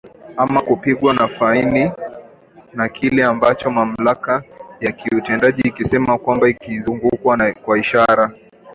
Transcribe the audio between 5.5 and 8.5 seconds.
ikisema kwamba kukiukwa kwa sharia